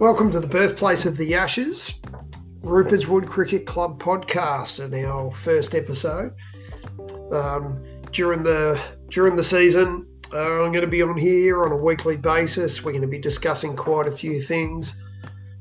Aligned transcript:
Welcome 0.00 0.30
to 0.30 0.40
the 0.40 0.46
birthplace 0.46 1.04
of 1.04 1.18
the 1.18 1.34
Ashes, 1.34 2.00
Rupertswood 2.62 3.28
Cricket 3.28 3.66
Club 3.66 4.02
podcast, 4.02 4.82
and 4.82 4.94
our 4.94 5.30
first 5.30 5.74
episode. 5.74 6.32
Um, 7.30 7.84
during 8.10 8.42
the 8.42 8.80
during 9.10 9.36
the 9.36 9.44
season, 9.44 10.06
uh, 10.32 10.62
I'm 10.64 10.72
going 10.72 10.80
to 10.80 10.86
be 10.86 11.02
on 11.02 11.18
here 11.18 11.62
on 11.62 11.70
a 11.70 11.76
weekly 11.76 12.16
basis. 12.16 12.82
We're 12.82 12.92
going 12.92 13.02
to 13.02 13.08
be 13.08 13.18
discussing 13.18 13.76
quite 13.76 14.08
a 14.08 14.10
few 14.10 14.40
things. 14.40 14.94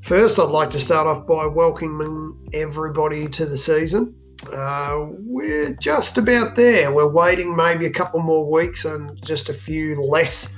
First, 0.03 0.39
I'd 0.39 0.43
like 0.43 0.69
to 0.69 0.79
start 0.79 1.05
off 1.05 1.27
by 1.27 1.45
welcoming 1.45 2.49
everybody 2.53 3.27
to 3.27 3.45
the 3.45 3.57
season. 3.57 4.15
Uh, 4.53 5.07
we're 5.19 5.73
just 5.81 6.17
about 6.17 6.55
there. 6.55 6.93
We're 6.93 7.11
waiting 7.11 7.57
maybe 7.57 7.87
a 7.87 7.91
couple 7.91 8.21
more 8.21 8.49
weeks 8.49 8.85
and 8.85 9.21
just 9.21 9.49
a 9.49 9.53
few 9.53 10.01
less 10.01 10.57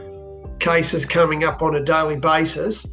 cases 0.60 1.04
coming 1.04 1.44
up 1.44 1.64
on 1.64 1.74
a 1.74 1.84
daily 1.84 2.18
basis 2.18 2.86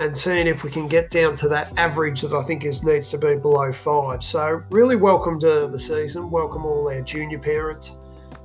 and 0.00 0.16
seeing 0.16 0.46
if 0.46 0.62
we 0.62 0.70
can 0.70 0.86
get 0.86 1.10
down 1.10 1.34
to 1.36 1.48
that 1.48 1.72
average 1.76 2.20
that 2.20 2.32
I 2.32 2.42
think 2.42 2.64
is 2.64 2.84
needs 2.84 3.10
to 3.10 3.18
be 3.18 3.34
below 3.34 3.72
five. 3.72 4.22
So 4.22 4.62
really 4.70 4.96
welcome 4.96 5.40
to 5.40 5.68
the 5.68 5.78
season. 5.78 6.30
Welcome 6.30 6.64
all 6.64 6.88
our 6.88 7.02
junior 7.02 7.38
parents. 7.38 7.92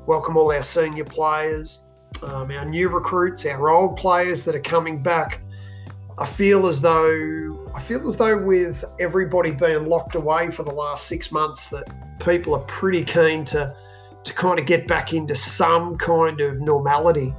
Welcome 0.08 0.36
all 0.36 0.52
our 0.52 0.64
senior 0.64 1.06
players, 1.06 1.84
um, 2.24 2.52
our 2.52 2.66
new 2.66 2.90
recruits, 2.90 3.46
our 3.46 3.70
old 3.70 3.98
players 3.98 4.44
that 4.44 4.56
are 4.56 4.62
coming 4.62 5.02
back. 5.02 5.42
I 6.18 6.26
feel 6.26 6.68
as 6.68 6.82
though 6.82 7.72
I 7.76 7.82
feel 7.82 8.08
as 8.08 8.16
though 8.18 8.38
with 8.38 8.84
everybody 9.00 9.52
being 9.52 9.86
locked 9.86 10.16
away 10.16 10.52
for 10.52 10.64
the 10.64 10.74
last 10.74 11.08
six 11.08 11.32
months, 11.32 11.70
that 11.70 11.86
people 12.20 12.56
are 12.56 12.66
pretty 12.66 13.04
keen 13.04 13.46
to 13.46 13.76
to 14.24 14.34
kind 14.34 14.58
of 14.58 14.66
get 14.66 14.88
back 14.88 15.14
into 15.14 15.36
some 15.36 15.98
kind 15.98 16.42
of 16.42 16.60
normality. 16.62 17.34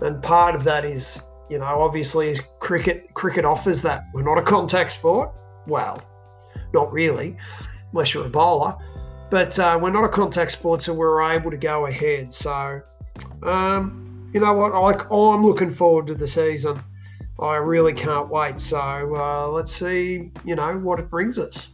And 0.00 0.22
part 0.22 0.54
of 0.54 0.64
that 0.64 0.84
is, 0.84 1.20
you 1.48 1.58
know, 1.58 1.64
obviously 1.64 2.38
cricket 2.62 3.12
cricket 3.12 3.44
offers 3.44 3.82
that. 3.82 4.06
We're 4.14 4.22
not 4.22 4.38
a 4.38 4.42
contact 4.42 4.92
sport. 4.92 5.32
Well, 5.66 6.00
not 6.72 6.92
really, 6.92 7.36
unless 7.90 8.14
you're 8.14 8.26
a 8.26 8.30
bowler. 8.30 8.76
But 9.30 9.58
uh, 9.58 9.78
we're 9.82 9.90
not 9.90 10.04
a 10.04 10.08
contact 10.08 10.52
sport, 10.52 10.80
so 10.80 10.94
we're 10.94 11.22
able 11.22 11.50
to 11.50 11.56
go 11.56 11.86
ahead. 11.86 12.32
So, 12.32 12.82
um, 13.42 14.30
you 14.32 14.40
know 14.40 14.52
what? 14.52 14.72
I, 14.72 15.04
I'm 15.12 15.44
looking 15.44 15.72
forward 15.72 16.06
to 16.06 16.14
the 16.14 16.28
season. 16.28 16.80
I 17.40 17.56
really 17.56 17.94
can't 17.94 18.28
wait. 18.28 18.60
So 18.60 18.78
uh, 18.78 19.48
let's 19.48 19.72
see, 19.72 20.30
you 20.44 20.54
know, 20.54 20.78
what 20.78 21.00
it 21.00 21.10
brings 21.10 21.38
us. 21.38 21.68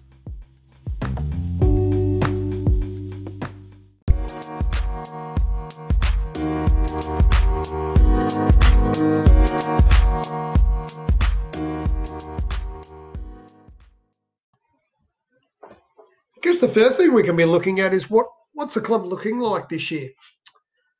The 16.69 16.75
first 16.75 16.99
thing 16.99 17.15
we 17.15 17.23
can 17.23 17.37
be 17.37 17.45
looking 17.45 17.81
at 17.81 17.95
is 17.95 18.11
what 18.11 18.27
what's 18.53 18.75
the 18.75 18.81
club 18.81 19.05
looking 19.05 19.39
like 19.39 19.69
this 19.69 19.91
year. 19.91 20.11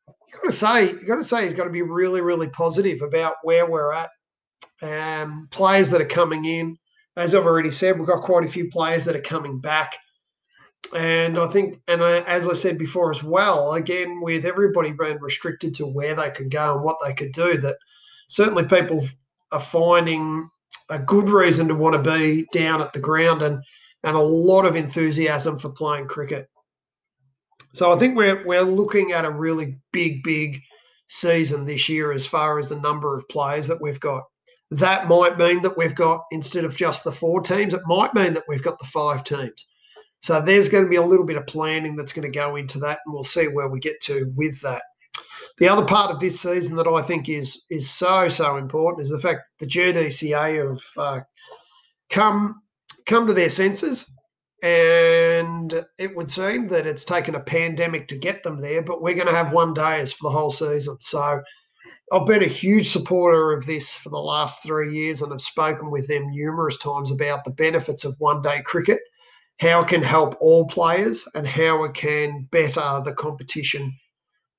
You 0.09 0.35
got 0.35 0.45
to 0.45 0.53
say, 0.53 0.91
you 0.91 1.07
got 1.07 1.17
to 1.17 1.25
say, 1.25 1.45
he's 1.45 1.55
got 1.55 1.65
to 1.65 1.71
be 1.71 1.83
really, 1.83 2.21
really 2.21 2.49
positive 2.49 3.03
about 3.03 3.35
where 3.43 3.67
we're 3.67 3.93
at 3.93 4.11
um, 4.83 5.49
players 5.51 5.91
that 5.91 6.01
are 6.01 6.07
coming 6.07 6.45
in. 6.45 6.79
As 7.17 7.35
I've 7.35 7.47
already 7.47 7.71
said, 7.71 7.99
we've 7.99 8.07
got 8.07 8.23
quite 8.23 8.47
a 8.47 8.51
few 8.51 8.71
players 8.71 9.05
that 9.05 9.17
are 9.17 9.21
coming 9.21 9.61
back. 9.61 9.97
And 10.95 11.39
I 11.39 11.49
think, 11.49 11.81
and 11.89 12.03
I, 12.03 12.21
as 12.21 12.49
I 12.49 12.53
said 12.53 12.79
before 12.79 13.11
as 13.11 13.23
well, 13.23 13.75
again, 13.75 14.21
with 14.23 14.47
everybody 14.47 14.93
being 14.93 15.19
restricted 15.21 15.75
to 15.77 15.87
where 15.87 16.15
they 16.15 16.31
could 16.31 16.51
go 16.51 16.77
and 16.77 16.85
what 16.85 16.99
they 17.05 17.13
could 17.13 17.33
do, 17.33 17.59
that 17.59 17.77
certainly 18.29 18.65
people 18.65 19.07
are 19.51 19.61
finding 19.61 20.49
a 20.89 20.99
good 20.99 21.29
reason 21.29 21.67
to 21.69 21.75
want 21.75 22.03
to 22.03 22.11
be 22.11 22.47
down 22.53 22.81
at 22.81 22.93
the 22.93 23.01
ground 23.01 23.43
and, 23.43 23.63
and 24.05 24.17
a 24.17 24.21
lot 24.21 24.65
of 24.65 24.77
enthusiasm 24.77 25.59
for 25.59 25.71
playing 25.71 26.09
cricket. 26.09 26.49
So 27.75 27.93
I 27.93 27.99
think 27.99 28.17
we're, 28.17 28.47
we're 28.47 28.63
looking 28.63 29.13
at 29.13 29.25
a 29.25 29.31
really 29.31 29.79
big, 29.93 30.23
big 30.23 30.61
season 31.09 31.65
this 31.65 31.89
year 31.89 32.13
as 32.13 32.27
far 32.27 32.59
as 32.59 32.69
the 32.69 32.81
number 32.81 33.17
of 33.17 33.29
players 33.29 33.67
that 33.69 33.81
we've 33.81 34.01
got. 34.01 34.25
That 34.71 35.09
might 35.09 35.39
mean 35.39 35.63
that 35.63 35.77
we've 35.77 35.95
got, 35.95 36.25
instead 36.31 36.65
of 36.65 36.77
just 36.77 37.05
the 37.05 37.13
four 37.13 37.41
teams, 37.41 37.75
it 37.75 37.81
might 37.87 38.15
mean 38.15 38.35
that 38.35 38.45
we've 38.49 38.63
got 38.63 38.79
the 38.79 38.87
five 38.87 39.25
teams. 39.25 39.67
So 40.21 40.41
there's 40.41 40.69
going 40.69 40.85
to 40.85 40.91
be 40.91 40.97
a 40.97 41.03
little 41.03 41.25
bit 41.25 41.37
of 41.37 41.47
planning 41.47 41.97
that's 41.97 42.13
going 42.13 42.31
to 42.31 42.39
go 42.39 42.57
into 42.57 42.79
that, 42.81 42.99
and 43.05 43.15
we'll 43.15 43.25
see 43.25 43.47
where 43.47 43.69
we 43.69 43.81
get 43.81 44.01
to 44.03 44.33
with 44.37 44.61
that. 44.63 44.83
The 45.59 45.69
other 45.69 45.85
part 45.85 46.11
of 46.11 46.21
this 46.21 46.41
season 46.41 46.77
that 46.77 46.87
I 46.87 47.03
think 47.03 47.29
is 47.29 47.63
is 47.71 47.91
so 47.91 48.29
so 48.29 48.57
important 48.59 49.03
is 49.03 49.11
the 49.11 49.21
fact 49.21 49.43
the 49.59 49.67
GDCA 49.67 50.69
have 50.69 50.83
uh, 50.97 51.21
come 52.11 52.63
come 53.09 53.27
to 53.27 53.35
their 53.35 53.51
senses, 53.51 54.09
and 54.63 55.85
it 55.99 56.15
would 56.15 56.31
seem 56.31 56.69
that 56.69 56.87
it's 56.87 57.05
taken 57.05 57.35
a 57.35 57.41
pandemic 57.41 58.07
to 58.09 58.17
get 58.17 58.43
them 58.45 58.61
there. 58.61 58.83
But 58.83 59.03
we're 59.03 59.15
going 59.15 59.27
to 59.27 59.35
have 59.35 59.53
one 59.53 59.75
days 59.75 60.13
for 60.13 60.31
the 60.31 60.37
whole 60.37 60.51
season, 60.51 60.97
so 61.01 61.43
I've 62.13 62.27
been 62.27 62.43
a 62.43 62.49
huge 62.49 62.91
supporter 62.91 63.53
of 63.53 63.67
this 63.67 63.95
for 63.95 64.11
the 64.11 64.19
last 64.19 64.63
three 64.63 64.95
years, 64.95 65.23
and 65.23 65.33
I've 65.33 65.41
spoken 65.41 65.91
with 65.91 66.07
them 66.07 66.31
numerous 66.31 66.79
times 66.79 67.11
about 67.11 67.45
the 67.45 67.51
benefits 67.51 68.05
of 68.05 68.15
one 68.19 68.43
day 68.43 68.63
cricket, 68.63 69.01
how 69.61 69.81
it 69.81 69.89
can 69.89 70.03
help 70.03 70.37
all 70.41 70.67
players, 70.67 71.25
and 71.35 71.47
how 71.47 71.85
it 71.85 71.95
can 71.95 72.47
better 72.51 73.01
the 73.05 73.15
competition 73.17 73.93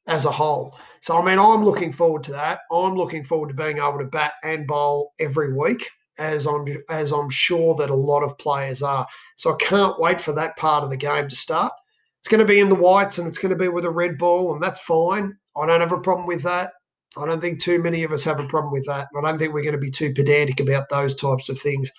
as 0.07 0.25
a 0.25 0.31
whole. 0.31 0.75
So, 1.01 1.17
I 1.17 1.23
mean, 1.23 1.37
I'm 1.39 1.63
looking 1.63 1.93
forward 1.93 2.23
to 2.23 2.31
that. 2.31 2.61
I'm 2.71 2.95
looking 2.95 3.23
forward 3.23 3.49
to 3.49 3.53
being 3.53 3.77
able 3.77 3.99
to 3.99 4.05
bat 4.05 4.33
and 4.43 4.65
bowl 4.65 5.13
every 5.19 5.53
week, 5.53 5.87
as 6.19 6.45
I'm 6.45 6.67
as 6.89 7.11
I'm 7.11 7.29
sure 7.29 7.73
that 7.75 7.89
a 7.89 7.95
lot 7.95 8.21
of 8.21 8.37
players 8.37 8.83
are. 8.83 9.07
So, 9.37 9.53
I 9.53 9.57
can't 9.57 9.99
wait 9.99 10.21
for 10.21 10.33
that 10.33 10.57
part 10.57 10.83
of 10.83 10.89
the 10.89 10.97
game 10.97 11.27
to 11.27 11.35
start. 11.35 11.73
It's 12.19 12.27
going 12.27 12.39
to 12.39 12.45
be 12.45 12.59
in 12.59 12.69
the 12.69 12.75
whites 12.75 13.17
and 13.17 13.27
it's 13.27 13.37
going 13.37 13.51
to 13.51 13.55
be 13.55 13.69
with 13.69 13.85
a 13.85 13.89
red 13.89 14.17
ball, 14.17 14.53
and 14.53 14.61
that's 14.61 14.79
fine. 14.79 15.35
I 15.55 15.65
don't 15.65 15.81
have 15.81 15.93
a 15.93 15.99
problem 15.99 16.27
with 16.27 16.43
that. 16.43 16.73
I 17.17 17.25
don't 17.25 17.41
think 17.41 17.59
too 17.59 17.81
many 17.81 18.03
of 18.03 18.11
us 18.11 18.23
have 18.23 18.39
a 18.39 18.47
problem 18.47 18.71
with 18.71 18.85
that. 18.85 19.07
I 19.17 19.21
don't 19.21 19.39
think 19.39 19.53
we're 19.53 19.63
going 19.63 19.73
to 19.73 19.79
be 19.79 19.89
too 19.89 20.13
pedantic 20.13 20.59
about 20.59 20.89
those 20.89 21.15
types 21.15 21.49
of 21.49 21.59
things 21.59 21.89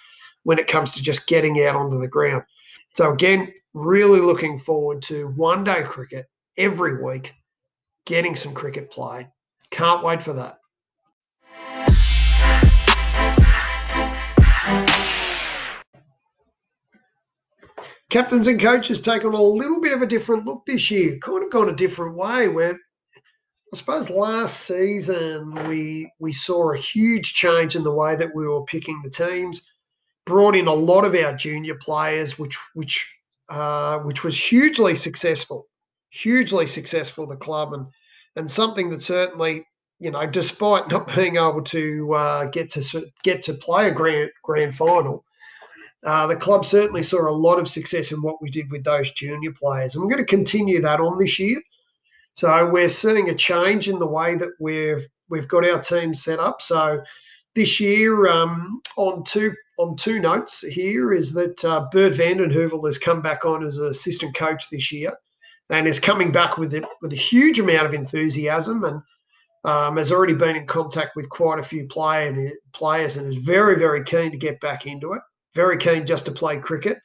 when 0.45 0.59
it 0.59 0.69
comes 0.69 0.93
to 0.95 1.03
just 1.03 1.27
getting 1.27 1.65
out 1.65 1.75
onto 1.77 1.99
the 1.99 2.09
ground. 2.09 2.45
So, 2.95 3.13
again, 3.13 3.53
really 3.75 4.21
looking 4.21 4.59
forward 4.59 5.03
to 5.03 5.29
one 5.29 5.65
day 5.65 5.83
cricket 5.83 6.27
every 6.57 7.03
week, 7.03 7.33
getting 8.05 8.37
some 8.37 8.55
cricket 8.55 8.91
played. 8.91 9.29
Can't 9.71 10.05
wait 10.05 10.23
for 10.23 10.33
that. 10.35 10.60
Captains 18.11 18.49
and 18.49 18.61
coaches 18.61 19.01
take 19.01 19.25
on 19.25 19.35
a 19.35 19.43
little 19.43 19.81
bit 19.81 19.93
of 19.93 20.03
a 20.03 20.07
different 20.07 20.45
look 20.45 20.67
this 20.67 20.91
year, 20.91 21.17
kind 21.19 21.45
of 21.45 21.51
gone 21.51 21.69
a 21.69 21.75
different 21.75 22.17
way 22.17 22.49
where 22.49 22.75
I 23.73 23.77
suppose 23.77 24.11
last 24.11 24.67
season 24.67 25.69
we 25.69 26.11
we 26.19 26.33
saw 26.33 26.73
a 26.73 26.77
huge 26.77 27.35
change 27.35 27.77
in 27.77 27.85
the 27.85 27.95
way 27.95 28.17
that 28.17 28.35
we 28.35 28.47
were 28.49 28.65
picking 28.65 29.01
the 29.03 29.11
teams. 29.11 29.65
Brought 30.27 30.57
in 30.57 30.67
a 30.67 30.75
lot 30.75 31.05
of 31.05 31.15
our 31.15 31.35
junior 31.35 31.77
players, 31.77 32.37
which 32.37 32.59
which 32.75 33.09
uh, 33.49 34.01
which 34.01 34.25
was 34.25 34.37
hugely 34.37 34.97
successful, 34.97 35.69
hugely 36.11 36.67
successful 36.67 37.29
the 37.29 37.37
club, 37.37 37.73
and 37.75 37.87
and 38.35 38.51
something 38.51 38.91
that 38.91 39.03
certainly 39.03 39.65
you 40.01 40.11
know, 40.11 40.27
despite 40.27 40.91
not 40.91 41.15
being 41.15 41.37
able 41.37 41.63
to 41.63 42.13
uh, 42.15 42.45
get 42.47 42.71
to 42.71 43.07
get 43.23 43.43
to 43.43 43.55
play 43.55 43.89
a 43.89 43.93
grand 43.93 44.31
grand 44.43 44.75
final, 44.75 45.25
uh, 46.05 46.27
the 46.27 46.37
club 46.37 46.65
certainly 46.65 47.03
saw 47.03 47.29
a 47.29 47.31
lot 47.31 47.59
of 47.59 47.69
success 47.69 48.11
in 48.11 48.23
what 48.23 48.41
we 48.41 48.51
did 48.51 48.71
with 48.71 48.85
those 48.85 49.11
junior 49.11 49.53
players, 49.53 49.95
and 49.95 50.03
we're 50.03 50.11
going 50.11 50.25
to 50.25 50.37
continue 50.37 50.81
that 50.81 51.01
on 51.01 51.19
this 51.19 51.39
year. 51.39 51.61
So 52.35 52.69
we're 52.71 52.89
seeing 52.89 53.29
a 53.29 53.35
change 53.35 53.89
in 53.89 53.99
the 53.99 54.07
way 54.07 54.35
that 54.37 54.51
we've 54.61 55.07
we've 55.29 55.49
got 55.49 55.69
our 55.69 55.81
team 55.81 56.15
set 56.15 56.39
up. 56.39 56.63
So 56.63 57.03
this 57.55 57.81
year, 57.81 58.29
um, 58.29 58.81
on 58.97 59.25
two 59.25 59.53
on 59.79 59.97
two 59.97 60.21
notes 60.21 60.61
here, 60.61 61.13
is 61.13 61.33
that 61.33 61.63
uh, 61.65 61.87
Bert 61.93 62.15
Vanden 62.15 62.51
Heuvel 62.51 62.87
has 62.87 62.97
come 62.97 63.21
back 63.21 63.45
on 63.45 63.65
as 63.65 63.77
an 63.77 63.89
assistant 63.89 64.35
coach 64.35 64.71
this 64.71 64.91
year, 64.91 65.13
and 65.69 65.87
is 65.87 66.01
coming 66.01 66.33
back 66.33 66.57
with 66.57 66.73
it 66.73 66.85
with 67.03 67.13
a 67.13 67.17
huge 67.17 67.59
amount 67.59 67.87
of 67.87 67.95
enthusiasm 67.95 68.85
and. 68.85 69.03
Um, 69.63 69.99
has 69.99 70.11
already 70.11 70.33
been 70.33 70.57
in 70.57 70.67
contact 70.67 71.17
with 71.17 71.29
quite 71.29 71.59
a 71.59 71.63
few 71.63 71.87
player, 71.87 72.51
players 72.73 73.19
and 73.19 73.29
is 73.29 73.45
very, 73.45 73.79
very 73.79 74.03
keen 74.05 74.31
to 74.31 74.39
get 74.39 74.59
back 74.59 74.87
into 74.87 75.13
it. 75.13 75.21
Very 75.55 75.79
keen 75.79 76.07
just 76.07 76.27
to 76.27 76.33
play 76.33 76.59
cricket. 76.59 76.99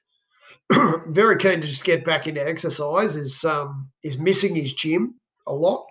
very 1.08 1.38
keen 1.38 1.62
to 1.62 1.68
just 1.68 1.84
get 1.84 2.06
back 2.06 2.28
into 2.28 2.46
exercise. 2.46 3.16
Is 3.16 3.44
um, 3.44 3.90
is 4.04 4.18
missing 4.18 4.56
his 4.56 4.74
gym 4.74 5.16
a 5.48 5.54
lot. 5.54 5.86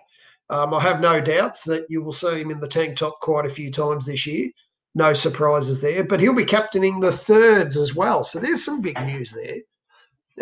Um, 0.49 0.73
I 0.73 0.81
have 0.81 0.99
no 0.99 1.19
doubts 1.19 1.63
that 1.63 1.87
you 1.89 2.03
will 2.03 2.13
see 2.13 2.39
him 2.39 2.51
in 2.51 2.59
the 2.59 2.67
tank 2.67 2.97
top 2.97 3.19
quite 3.21 3.45
a 3.45 3.49
few 3.49 3.71
times 3.71 4.05
this 4.05 4.27
year. 4.27 4.49
No 4.93 5.13
surprises 5.13 5.81
there, 5.81 6.03
but 6.03 6.19
he'll 6.19 6.33
be 6.33 6.45
captaining 6.45 6.99
the 6.99 7.11
thirds 7.11 7.75
as 7.75 7.95
well. 7.95 8.23
So 8.23 8.39
there's 8.39 8.63
some 8.63 8.81
big 8.81 8.99
news 9.01 9.31
there, 9.31 9.57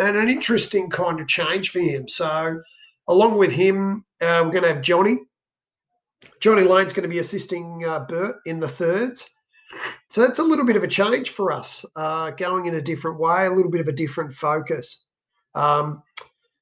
and 0.05 0.17
an 0.17 0.29
interesting 0.29 0.89
kind 0.89 1.19
of 1.19 1.27
change 1.27 1.71
for 1.71 1.79
him. 1.79 2.07
So 2.07 2.61
along 3.07 3.37
with 3.37 3.51
him, 3.51 4.05
uh, 4.21 4.41
we're 4.43 4.51
going 4.51 4.63
to 4.63 4.73
have 4.73 4.81
Johnny. 4.81 5.17
Johnny 6.39 6.63
Lane's 6.63 6.93
going 6.93 7.03
to 7.03 7.09
be 7.09 7.19
assisting 7.19 7.83
uh, 7.85 7.99
Bert 7.99 8.37
in 8.45 8.59
the 8.59 8.67
thirds. 8.67 9.29
So 10.09 10.23
it's 10.23 10.39
a 10.39 10.43
little 10.43 10.65
bit 10.65 10.75
of 10.75 10.83
a 10.83 10.87
change 10.87 11.31
for 11.31 11.51
us, 11.51 11.85
uh, 11.95 12.31
going 12.31 12.65
in 12.65 12.75
a 12.75 12.81
different 12.81 13.19
way, 13.19 13.45
a 13.45 13.51
little 13.51 13.71
bit 13.71 13.81
of 13.81 13.87
a 13.87 13.93
different 13.93 14.33
focus. 14.33 15.03
Um, 15.55 16.03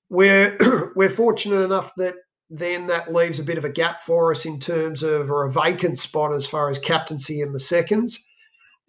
we're 0.10 0.92
we're 0.96 1.10
fortunate 1.10 1.62
enough 1.62 1.92
that 1.98 2.16
then 2.50 2.88
that 2.88 3.14
leaves 3.14 3.40
a 3.40 3.44
bit 3.44 3.58
of 3.58 3.66
a 3.66 3.72
gap 3.72 4.02
for 4.04 4.32
us 4.32 4.46
in 4.46 4.60
terms 4.60 5.04
of 5.04 5.32
or 5.32 5.46
a 5.46 5.52
vacant 5.52 5.98
spot 5.98 6.34
as 6.34 6.46
far 6.46 6.70
as 6.70 6.80
captaincy 6.80 7.42
in 7.42 7.54
the 7.54 7.60
seconds. 7.60 8.20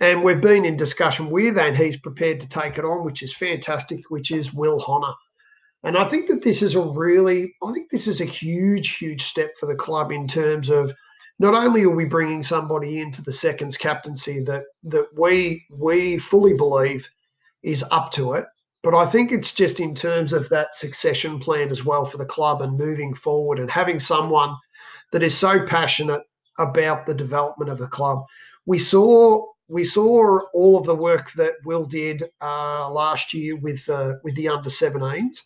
And 0.01 0.25
we've 0.25 0.41
been 0.41 0.65
in 0.65 0.77
discussion 0.77 1.31
with, 1.31 1.57
and 1.57 1.77
he's 1.77 1.97
prepared 1.97 2.41
to 2.41 2.49
take 2.49 2.77
it 2.77 2.85
on, 2.85 3.05
which 3.05 3.23
is 3.23 3.33
fantastic, 3.33 4.01
which 4.11 4.33
is 4.33 4.53
Will 4.53 4.81
Honner. 4.81 5.15
And 5.85 5.97
I 5.97 6.09
think 6.09 6.29
that 6.29 6.43
this 6.43 6.61
is 6.61 6.75
a 6.75 6.83
really, 6.83 7.55
I 7.63 7.73
think 7.73 7.91
this 7.91 8.09
is 8.09 8.21
a 8.21 8.25
huge, 8.25 8.97
huge 8.97 9.23
step 9.23 9.53
for 9.59 9.67
the 9.67 9.77
club 9.77 10.11
in 10.11 10.27
terms 10.27 10.69
of 10.69 10.93
not 11.39 11.55
only 11.55 11.85
are 11.85 11.91
we 11.91 12.05
bringing 12.05 12.43
somebody 12.43 13.01
into 13.01 13.23
the 13.23 13.33
seconds 13.33 13.77
captaincy 13.77 14.41
that 14.45 14.65
that 14.85 15.07
we 15.17 15.65
we 15.71 16.19
fully 16.19 16.55
believe 16.55 17.09
is 17.63 17.85
up 17.91 18.11
to 18.13 18.33
it, 18.35 18.47
but 18.83 18.95
I 18.95 19.07
think 19.07 19.31
it's 19.31 19.53
just 19.53 19.81
in 19.81 19.95
terms 19.95 20.33
of 20.33 20.49
that 20.49 20.75
succession 20.75 21.39
plan 21.39 21.71
as 21.71 21.85
well 21.85 22.05
for 22.05 22.19
the 22.19 22.27
club 22.27 22.63
and 22.63 22.77
moving 22.77 23.15
forward 23.15 23.59
and 23.59 23.71
having 23.71 24.01
someone 24.01 24.57
that 25.13 25.23
is 25.23 25.37
so 25.37 25.65
passionate 25.65 26.23
about 26.59 27.07
the 27.07 27.15
development 27.15 27.71
of 27.71 27.79
the 27.79 27.87
club. 27.87 28.25
We 28.67 28.79
saw 28.79 29.47
we 29.69 29.85
saw 29.85 30.41
all 30.53 30.79
of 30.79 30.85
the 30.85 30.95
work 30.95 31.33
that 31.33 31.55
Will 31.65 31.87
did 31.87 32.25
uh, 32.43 32.91
last 32.91 33.33
year 33.33 33.57
with 33.57 33.89
uh, 33.89 34.15
with 34.23 34.35
the 34.35 34.49
under 34.49 34.69
17s 34.69 35.39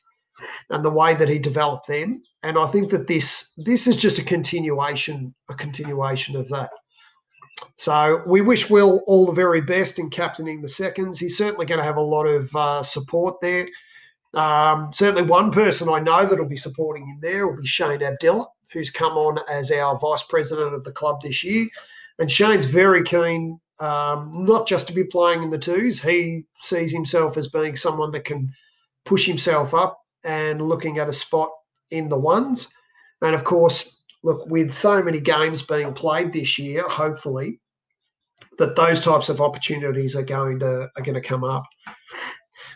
and 0.71 0.85
the 0.85 0.91
way 0.91 1.15
that 1.15 1.29
he 1.29 1.39
developed 1.39 1.87
them. 1.87 2.23
And 2.47 2.57
I 2.57 2.67
think 2.69 2.91
that 2.93 3.09
this 3.09 3.51
this 3.57 3.89
is 3.89 3.97
just 3.97 4.21
a 4.21 4.23
continuation 4.23 5.35
a 5.49 5.55
continuation 5.55 6.37
of 6.37 6.49
that. 6.51 6.71
So 7.77 8.23
we 8.25 8.41
wish 8.41 8.71
Will 8.71 9.03
all 9.09 9.27
the 9.27 9.33
very 9.33 9.61
best 9.61 9.99
in 9.99 10.11
captaining 10.11 10.63
the 10.63 10.69
seconds. 10.69 11.19
He's 11.19 11.37
certainly 11.37 11.67
going 11.67 11.81
to 11.81 11.85
have 11.85 11.97
a 11.97 12.11
lot 12.15 12.25
of 12.25 12.55
uh, 12.55 12.85
support 12.85 13.41
there. 13.43 13.67
Um, 14.35 14.93
certainly, 14.93 15.29
one 15.29 15.51
person 15.51 15.89
I 15.89 15.99
know 15.99 16.25
that 16.25 16.39
will 16.39 16.47
be 16.47 16.57
supporting 16.57 17.09
him 17.09 17.19
there 17.21 17.49
will 17.49 17.61
be 17.61 17.67
Shane 17.67 18.01
Abdella, 18.01 18.47
who's 18.73 18.91
come 18.91 19.15
on 19.15 19.41
as 19.51 19.73
our 19.73 19.99
vice 19.99 20.23
president 20.23 20.73
of 20.73 20.85
the 20.85 20.93
club 20.93 21.23
this 21.23 21.43
year. 21.43 21.67
And 22.21 22.31
Shane's 22.31 22.67
very 22.67 23.03
keen, 23.03 23.59
um, 23.81 24.31
not 24.47 24.69
just 24.69 24.87
to 24.87 24.93
be 24.93 25.03
playing 25.03 25.43
in 25.43 25.51
the 25.51 25.59
twos. 25.59 26.01
He 26.01 26.45
sees 26.61 26.93
himself 26.93 27.37
as 27.37 27.49
being 27.49 27.75
someone 27.75 28.13
that 28.13 28.25
can 28.25 28.53
push 29.05 29.27
himself 29.27 29.75
up 29.75 29.99
and 30.23 30.63
looking 30.63 30.99
at 30.99 31.09
a 31.09 31.13
spot 31.13 31.51
in 31.91 32.09
the 32.09 32.19
ones. 32.19 32.69
And 33.23 33.35
of 33.35 33.45
course, 33.45 34.05
look, 34.23 34.47
with 34.47 34.73
so 34.73 35.03
many 35.03 35.21
games 35.21 35.63
being 35.63 35.93
played 35.93 36.33
this 36.33 36.59
year, 36.59 36.83
hopefully, 36.89 37.61
that 38.59 38.77
those 38.77 39.01
types 39.01 39.29
of 39.29 39.41
opportunities 39.41 40.17
are 40.17 40.23
going 40.23 40.59
to 40.61 40.89
are 40.97 41.03
going 41.03 41.15
to 41.15 41.21
come 41.21 41.45
up. 41.45 41.65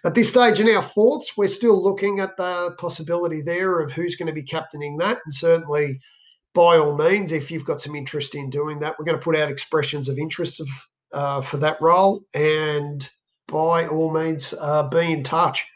At 0.05 0.15
this 0.15 0.31
stage 0.31 0.61
in 0.61 0.75
our 0.75 0.83
fourths, 0.83 1.37
we're 1.37 1.49
still 1.49 1.83
looking 1.83 2.21
at 2.21 2.37
the 2.37 2.75
possibility 2.79 3.43
there 3.43 3.81
of 3.81 3.93
who's 3.93 4.17
going 4.17 4.29
to 4.29 4.33
be 4.33 4.43
captaining 4.43 4.97
that, 4.99 5.19
and 5.25 5.35
certainly, 5.35 6.01
by 6.55 6.79
all 6.79 6.97
means, 6.97 7.33
if 7.33 7.51
you've 7.51 7.67
got 7.67 7.81
some 7.81 7.95
interest 7.95 8.35
in 8.35 8.49
doing 8.49 8.79
that, 8.79 8.99
we're 8.99 9.05
going 9.05 9.19
to 9.19 9.23
put 9.23 9.37
out 9.37 9.51
expressions 9.51 10.09
of 10.09 10.19
interest 10.19 10.61
of, 10.61 10.69
uh, 11.13 11.41
for 11.43 11.59
that 11.59 11.81
role, 11.83 12.23
and 12.35 13.11
by 13.47 13.87
all 13.87 14.11
means, 14.11 14.55
uh, 14.59 14.89
be 14.89 15.13
in 15.13 15.23
touch. 15.23 15.67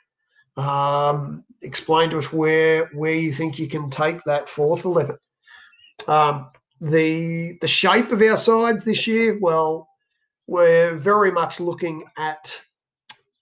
Um, 0.57 1.45
explain 1.64 2.11
to 2.11 2.19
us 2.19 2.32
where 2.32 2.87
where 2.94 3.14
you 3.14 3.32
think 3.32 3.58
you 3.58 3.69
can 3.69 3.90
take 3.90 4.22
that 4.25 4.49
fourth 4.49 4.84
eleven. 4.84 5.16
Um, 6.06 6.50
the 6.81 7.56
the 7.61 7.69
shape 7.69 8.12
of 8.12 8.22
our 8.22 8.37
sides 8.37 8.84
this 8.84 9.06
year, 9.06 9.38
well, 9.40 9.88
we're 10.46 10.96
very 10.96 11.32
much 11.32 11.61
looking 11.61 12.05
at 12.19 12.56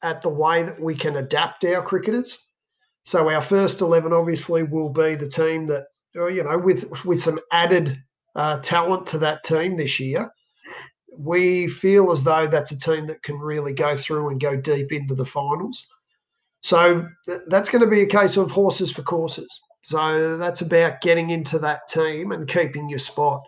at 0.02 0.22
the 0.22 0.28
way 0.28 0.62
that 0.62 0.80
we 0.80 0.94
can 0.94 1.16
adapt 1.16 1.64
our 1.64 1.82
cricketers. 1.82 2.38
So 3.04 3.30
our 3.30 3.42
first 3.42 3.80
eleven 3.80 4.12
obviously 4.12 4.62
will 4.62 4.90
be 4.90 5.14
the 5.14 5.28
team 5.28 5.66
that 5.66 5.86
uh, 6.16 6.26
you 6.26 6.44
know 6.44 6.58
with 6.58 7.04
with 7.04 7.20
some 7.20 7.40
added 7.50 7.98
uh, 8.36 8.58
talent 8.60 9.06
to 9.08 9.18
that 9.18 9.44
team 9.44 9.76
this 9.76 9.98
year. 9.98 10.30
We 11.18 11.68
feel 11.68 12.10
as 12.10 12.24
though 12.24 12.46
that's 12.46 12.72
a 12.72 12.78
team 12.78 13.06
that 13.08 13.22
can 13.22 13.38
really 13.38 13.74
go 13.74 13.96
through 13.98 14.30
and 14.30 14.40
go 14.40 14.56
deep 14.56 14.92
into 14.92 15.14
the 15.14 15.26
finals. 15.26 15.86
So 16.62 17.06
th- 17.26 17.42
that's 17.48 17.68
going 17.68 17.84
to 17.84 17.90
be 17.90 18.02
a 18.02 18.06
case 18.06 18.36
of 18.36 18.50
horses 18.50 18.90
for 18.90 19.02
courses. 19.02 19.60
So 19.82 20.36
that's 20.36 20.62
about 20.62 21.00
getting 21.00 21.30
into 21.30 21.58
that 21.58 21.88
team 21.88 22.32
and 22.32 22.48
keeping 22.48 22.88
your 22.88 23.00
spot. 23.00 23.42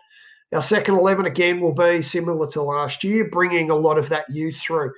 Our 0.53 0.61
second 0.61 0.95
11 0.95 1.25
again 1.25 1.59
will 1.59 1.73
be 1.73 2.01
similar 2.01 2.45
to 2.47 2.61
last 2.61 3.03
year, 3.03 3.29
bringing 3.29 3.71
a 3.71 3.75
lot 3.75 3.97
of 3.97 4.09
that 4.09 4.29
youth 4.29 4.57
through. 4.57 4.93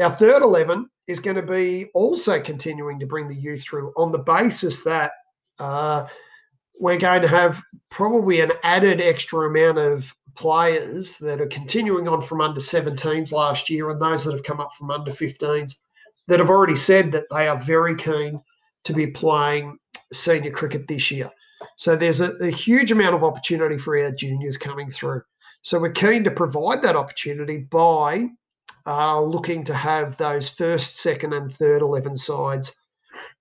Our 0.00 0.10
third 0.10 0.42
11 0.42 0.88
is 1.06 1.18
going 1.18 1.36
to 1.36 1.42
be 1.42 1.86
also 1.94 2.40
continuing 2.40 2.98
to 3.00 3.06
bring 3.06 3.28
the 3.28 3.34
youth 3.34 3.62
through 3.62 3.92
on 3.96 4.12
the 4.12 4.18
basis 4.18 4.82
that 4.84 5.12
uh, 5.58 6.06
we're 6.78 6.98
going 6.98 7.22
to 7.22 7.28
have 7.28 7.62
probably 7.90 8.40
an 8.40 8.52
added 8.62 9.00
extra 9.00 9.48
amount 9.48 9.78
of 9.78 10.14
players 10.34 11.16
that 11.18 11.40
are 11.40 11.46
continuing 11.46 12.06
on 12.06 12.20
from 12.20 12.42
under 12.42 12.60
17s 12.60 13.32
last 13.32 13.70
year 13.70 13.88
and 13.88 14.00
those 14.00 14.24
that 14.24 14.32
have 14.32 14.42
come 14.42 14.60
up 14.60 14.74
from 14.74 14.90
under 14.90 15.10
15s 15.10 15.72
that 16.28 16.40
have 16.40 16.50
already 16.50 16.76
said 16.76 17.12
that 17.12 17.26
they 17.30 17.48
are 17.48 17.58
very 17.58 17.94
keen 17.94 18.40
to 18.84 18.92
be 18.92 19.06
playing 19.06 19.78
senior 20.12 20.50
cricket 20.50 20.86
this 20.88 21.10
year. 21.10 21.30
So 21.76 21.96
there's 21.96 22.20
a, 22.20 22.32
a, 22.36 22.50
huge 22.50 22.92
amount 22.92 23.14
of 23.14 23.24
opportunity 23.24 23.78
for 23.78 23.98
our 23.98 24.10
juniors 24.10 24.56
coming 24.56 24.90
through. 24.90 25.22
So 25.62 25.80
we're 25.80 25.90
keen 25.90 26.24
to 26.24 26.30
provide 26.30 26.82
that 26.82 26.96
opportunity 26.96 27.58
by 27.58 28.28
uh, 28.86 29.20
looking 29.20 29.64
to 29.64 29.74
have 29.74 30.16
those 30.16 30.48
first, 30.48 30.96
second, 30.98 31.32
and 31.32 31.52
third 31.52 31.82
11 31.82 32.16
sides 32.16 32.74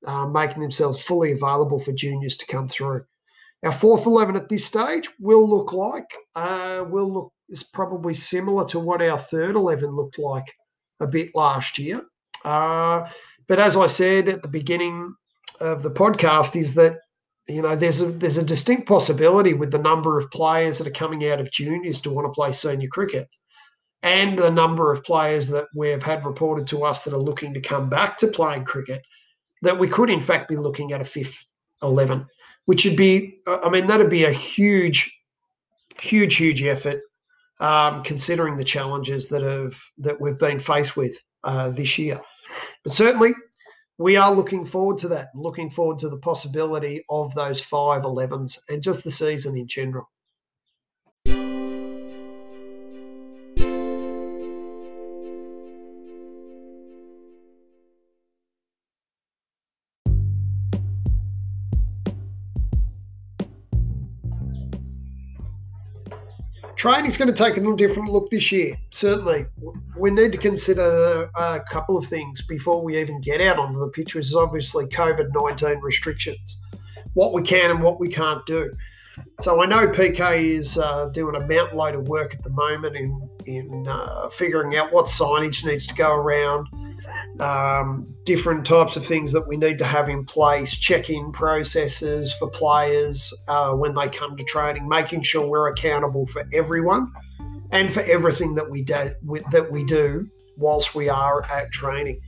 uh, 0.06 0.26
making 0.26 0.62
themselves 0.62 1.02
fully 1.02 1.34
available 1.34 1.80
for 1.80 1.92
juniors 1.92 2.38
to 2.38 2.48
come 2.48 2.68
through. 2.68 3.06
Our 3.64 3.72
fourth 3.72 4.06
11 4.06 4.36
at 4.36 4.50
this 4.50 4.66
stage 4.66 5.10
will 5.20 5.48
look 5.48 5.74
like, 5.74 6.10
uh, 6.36 6.86
will 6.88 7.12
look 7.12 7.32
is 7.50 7.64
probably 7.64 8.14
similar 8.14 8.66
to 8.66 8.80
what 8.80 9.02
our 9.02 9.18
third 9.18 9.56
11 9.56 9.96
looked 9.96 10.18
like 10.18 10.46
a 11.00 11.08
bit 11.08 11.30
last 11.36 11.78
year. 11.78 12.02
Uh, 12.46 13.10
but 13.48 13.60
as 13.60 13.76
I 13.76 13.88
said 13.88 14.30
at 14.30 14.44
the 14.44 14.48
beginning 14.48 15.14
of 15.60 15.84
the 15.84 15.92
podcast, 15.92 16.56
is 16.56 16.76
that 16.76 17.00
you 17.48 17.62
know 17.62 17.76
there's 17.76 18.02
a 18.02 18.08
there's 18.08 18.38
a 18.38 18.44
distinct 18.44 18.88
possibility 18.88 19.54
with 19.54 19.72
the 19.72 19.80
number 19.80 20.18
of 20.20 20.32
players 20.32 20.78
that 20.78 20.88
are 20.88 20.92
coming 20.92 21.28
out 21.30 21.40
of 21.40 21.52
juniors 21.52 22.02
to 22.02 22.12
want 22.12 22.26
to 22.28 22.32
play 22.32 22.52
senior 22.52 22.88
cricket, 22.88 23.28
and 24.04 24.38
the 24.38 24.52
number 24.52 24.92
of 24.92 25.04
players 25.04 25.48
that 25.50 25.66
we've 25.76 26.04
had 26.04 26.26
reported 26.26 26.68
to 26.68 26.84
us 26.84 27.04
that 27.04 27.14
are 27.14 27.20
looking 27.20 27.54
to 27.54 27.62
come 27.62 27.90
back 27.90 28.18
to 28.20 28.28
playing 28.28 28.64
cricket, 28.64 29.02
that 29.64 29.80
we 29.80 29.88
could 29.88 30.10
in 30.10 30.22
fact 30.22 30.48
be 30.48 30.56
looking 30.58 30.92
at 30.92 31.02
a 31.02 31.06
fifth 31.06 31.38
eleven, 31.82 32.26
which 32.66 32.86
would 32.86 32.98
be 32.98 33.40
I 33.48 33.70
mean 33.70 33.88
that'd 33.88 34.10
be 34.10 34.26
a 34.26 34.32
huge, 34.32 35.12
huge, 36.00 36.36
huge 36.36 36.64
effort, 36.64 37.02
um, 37.60 38.04
considering 38.04 38.56
the 38.56 38.64
challenges 38.64 39.30
that 39.30 39.42
have 39.42 39.80
that 39.98 40.22
we've 40.22 40.38
been 40.38 40.60
faced 40.60 40.96
with 40.96 41.18
uh, 41.44 41.70
this 41.70 41.98
year. 41.98 42.22
But 42.84 42.94
certainly, 42.94 43.34
we 43.98 44.16
are 44.18 44.34
looking 44.34 44.66
forward 44.66 44.98
to 45.00 45.08
that, 45.10 45.30
looking 45.36 45.70
forward 45.70 46.00
to 46.00 46.10
the 46.10 46.18
possibility 46.18 47.04
of 47.10 47.34
those 47.34 47.62
five 47.62 48.04
11s 48.04 48.60
and 48.70 48.82
just 48.82 49.04
the 49.04 49.12
season 49.12 49.58
in 49.58 49.68
general. 49.68 50.10
Training's 66.86 67.18
going 67.18 67.34
to 67.34 67.34
take 67.34 67.58
a 67.58 67.60
little 67.60 67.76
different 67.76 68.10
look 68.10 68.30
this 68.30 68.52
year. 68.52 68.78
Certainly, 68.92 69.48
we 69.98 70.12
need 70.12 70.32
to 70.34 70.38
consider 70.38 71.28
a 71.36 71.60
couple 71.72 71.98
of 71.98 72.06
things 72.06 72.44
before 72.44 72.84
we 72.84 72.96
even 73.00 73.20
get 73.22 73.42
out 73.42 73.58
onto 73.58 73.80
the 73.80 73.88
pitch, 73.88 74.14
which 74.14 74.28
is 74.28 74.36
obviously 74.36 74.86
COVID 74.86 75.32
19 75.34 75.80
restrictions, 75.80 76.58
what 77.16 77.34
we 77.34 77.42
can 77.42 77.72
and 77.72 77.82
what 77.82 78.00
we 78.00 78.08
can't 78.08 78.46
do. 78.46 78.72
So 79.42 79.64
I 79.64 79.66
know 79.66 79.88
PK 79.88 80.44
is 80.44 80.78
uh, 80.78 81.06
doing 81.06 81.36
a 81.36 81.48
mountain 81.48 81.76
load 81.76 81.96
of 81.96 82.08
work 82.08 82.36
at 82.36 82.44
the 82.44 82.52
moment 82.52 82.96
in 82.96 83.30
in 83.48 83.88
uh, 83.88 84.30
figuring 84.30 84.76
out 84.76 84.94
what 84.94 85.08
signage 85.08 85.66
needs 85.66 85.88
to 85.88 85.96
go 85.96 86.14
around, 86.14 86.68
um, 87.40 88.14
different 88.24 88.66
types 88.66 88.96
of 88.96 89.06
things 89.06 89.32
that 89.32 89.48
we 89.48 89.58
need 89.58 89.78
to 89.80 89.86
have 89.86 90.10
in 90.10 90.26
place, 90.26 90.76
check-in 90.76 91.32
processes 91.32 92.34
for 92.34 92.50
players 92.50 93.34
uh, 93.48 93.74
when 93.74 93.94
they 93.94 94.08
come 94.10 94.38
to 94.38 94.44
training, 94.46 94.88
making 94.88 95.24
sure 95.24 95.48
we're 95.48 95.70
accountable 95.70 96.26
for 96.28 96.48
everyone 96.54 97.12
and 97.72 97.92
for 97.94 98.02
everything 98.02 98.56
that 98.56 98.70
we 98.70 98.84
that 98.84 99.68
we 99.72 99.84
do 99.84 100.30
whilst 100.58 100.96
we 100.96 101.10
are 101.10 101.44
at 101.46 101.72
training. 101.72 102.22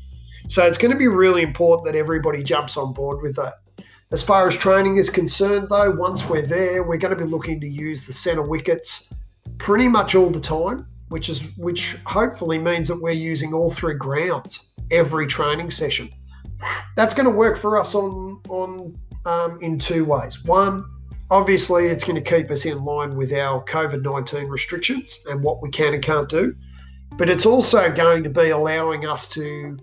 So 0.50 0.66
it's 0.66 0.78
going 0.78 0.92
to 0.92 0.98
be 0.98 1.08
really 1.08 1.42
important 1.42 1.86
that 1.86 1.96
everybody 1.96 2.44
jumps 2.44 2.78
on 2.78 2.94
board 2.94 3.22
with 3.22 3.36
that. 3.36 3.56
As 4.12 4.24
far 4.24 4.48
as 4.48 4.56
training 4.56 4.98
is 4.98 5.10
concerned, 5.10 5.68
though, 5.70 5.92
once 5.92 6.28
we're 6.30 6.46
there, 6.46 6.84
we're 6.84 6.98
going 6.98 7.16
to 7.18 7.22
be 7.22 7.30
looking 7.30 7.60
to 7.60 7.68
use 7.68 8.06
the 8.06 8.14
centre 8.14 8.48
wickets 8.48 9.10
pretty 9.58 9.90
much 9.90 10.16
all 10.16 10.30
the 10.30 10.40
time. 10.40 10.88
Which 11.10 11.30
is 11.30 11.42
which 11.58 11.96
hopefully 12.06 12.58
means 12.58 12.88
that 12.88 13.02
we're 13.02 13.12
using 13.12 13.54
all 13.54 13.72
three 13.72 13.96
grounds 13.96 14.70
every 14.92 15.28
training 15.28 15.72
session. 15.72 16.10
That's 16.96 17.14
going 17.14 17.26
to 17.26 17.32
work 17.32 17.58
for 17.58 17.78
us 17.78 17.96
on 17.96 18.42
on 18.50 18.98
um, 19.26 19.60
in 19.62 19.80
two 19.80 20.06
ways. 20.06 20.44
One, 20.44 20.86
obviously, 21.30 21.88
it's 21.88 22.04
going 22.04 22.22
to 22.22 22.30
keep 22.38 22.50
us 22.52 22.66
in 22.66 22.84
line 22.84 23.16
with 23.16 23.32
our 23.34 23.64
COVID 23.66 24.02
nineteen 24.02 24.48
restrictions 24.48 25.20
and 25.30 25.44
what 25.44 25.62
we 25.62 25.70
can 25.70 25.94
and 25.94 26.04
can't 26.04 26.30
do, 26.30 26.56
but 27.18 27.30
it's 27.30 27.46
also 27.46 27.92
going 27.92 28.24
to 28.24 28.30
be 28.30 28.50
allowing 28.50 29.06
us 29.06 29.28
to 29.30 29.78